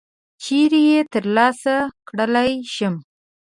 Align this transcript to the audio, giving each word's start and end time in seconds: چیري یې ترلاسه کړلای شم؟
چیري 0.43 0.81
یې 0.91 0.99
ترلاسه 1.13 1.75
کړلای 2.07 2.51
شم؟ 2.75 2.95